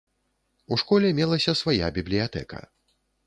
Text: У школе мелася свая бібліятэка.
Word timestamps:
У 0.75 0.77
школе 0.83 1.11
мелася 1.19 1.53
свая 1.61 1.91
бібліятэка. 1.97 2.65